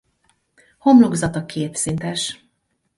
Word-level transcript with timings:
Homlokzata 0.77 1.45
két 1.45 1.75
szintes. 1.75 2.45